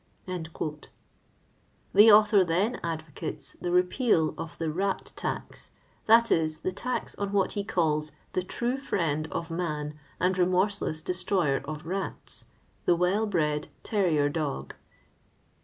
The 0.25 0.91
author 2.11 2.43
then 2.43 2.79
advocates 2.83 3.53
the 3.61 3.69
repeal 3.71 4.33
of 4.35 4.57
the 4.57 4.71
<* 4.71 4.71
rat 4.73 5.13
tax," 5.15 5.73
that 6.07 6.31
is, 6.31 6.61
the 6.61 6.71
tax 6.71 7.13
on 7.19 7.31
what 7.31 7.51
he 7.51 7.63
calls 7.63 8.11
the 8.33 8.41
true 8.41 8.77
friend 8.77 9.27
of 9.31 9.51
man 9.51 9.93
and 10.19 10.35
remorseless 10.39 11.03
destroyer 11.03 11.61
of 11.65 11.85
rats," 11.85 12.45
the 12.85 12.97
weU 12.97 13.29
bred 13.29 13.67
terrier 13.83 14.27
dog. 14.27 14.73